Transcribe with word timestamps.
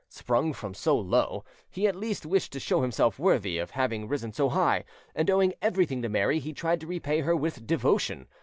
Sprung 0.09 0.51
from 0.51 0.73
so 0.73 0.97
low, 0.99 1.45
he 1.69 1.85
at 1.85 1.95
least 1.95 2.25
wished 2.25 2.51
to 2.53 2.59
show 2.59 2.81
himself 2.81 3.19
worthy, 3.19 3.59
of 3.59 3.69
having 3.69 4.07
risen 4.07 4.33
so 4.33 4.49
high, 4.49 4.83
and 5.13 5.29
owing 5.29 5.53
everything 5.61 6.01
to 6.01 6.09
Mary, 6.09 6.39
he 6.39 6.53
tried 6.53 6.81
to 6.81 6.87
repay 6.87 7.19
her 7.19 7.35
with 7.35 7.67
devotion. 7.67 8.25